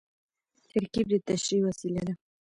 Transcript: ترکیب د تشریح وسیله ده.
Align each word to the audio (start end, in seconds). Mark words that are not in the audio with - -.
ترکیب 0.69 1.05
د 1.11 1.15
تشریح 1.29 1.61
وسیله 1.67 2.01
ده. 2.07 2.13